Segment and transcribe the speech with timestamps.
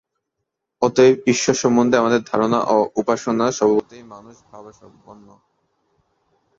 [0.81, 5.27] অতএব ঈশ্বর সম্বন্ধে আমাদের ধারণা ও উপাসনা স্বভাবতই মানুষ-ভাবাপন্ন।